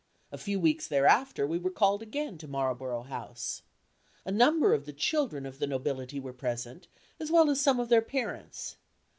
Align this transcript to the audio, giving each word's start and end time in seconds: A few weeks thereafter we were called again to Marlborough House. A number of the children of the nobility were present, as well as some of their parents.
A 0.31 0.37
few 0.39 0.59
weeks 0.59 0.87
thereafter 0.87 1.45
we 1.45 1.59
were 1.59 1.69
called 1.69 2.01
again 2.01 2.39
to 2.39 2.47
Marlborough 2.47 3.03
House. 3.03 3.61
A 4.25 4.31
number 4.31 4.73
of 4.73 4.87
the 4.87 4.93
children 4.93 5.45
of 5.45 5.59
the 5.59 5.67
nobility 5.67 6.19
were 6.19 6.33
present, 6.33 6.87
as 7.19 7.29
well 7.29 7.51
as 7.51 7.61
some 7.61 7.79
of 7.79 7.89
their 7.89 8.01
parents. 8.01 8.77